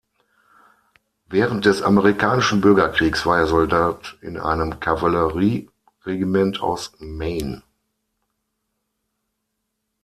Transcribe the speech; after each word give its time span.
Während 1.27 1.65
des 1.67 1.83
Amerikanischen 1.83 2.59
Bürgerkriegs 2.59 3.23
war 3.27 3.37
er 3.37 3.45
Soldat 3.45 4.17
in 4.21 4.35
einem 4.39 4.79
Kavallerieregiment 4.79 6.59
aus 6.59 6.93
Maine. 6.97 7.61